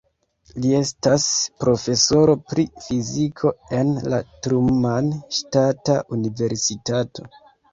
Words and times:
Li 0.61 0.69
estas 0.75 1.25
profesoro 1.63 2.35
pri 2.53 2.65
fiziko 2.85 3.53
en 3.81 3.93
la 4.15 4.23
Truman 4.47 5.13
Ŝtata 5.41 5.99
Universitato. 6.19 7.29